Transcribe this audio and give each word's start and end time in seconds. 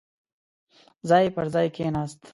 ځای 1.09 1.25
پر 1.35 1.45
ځاې 1.53 1.67
کېناست. 1.75 2.19